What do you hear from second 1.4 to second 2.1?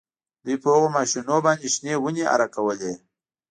باندې شنې